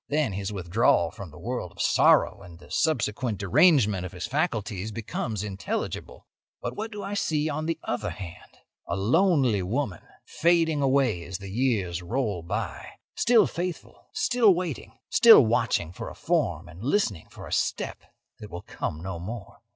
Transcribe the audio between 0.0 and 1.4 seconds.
Then his withdrawal from the